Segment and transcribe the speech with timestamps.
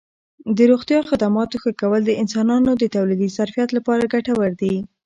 [0.55, 4.75] د روغتیا خدماتو ښه کول د انسانانو د تولیدي ظرفیت لپاره ګټور دي.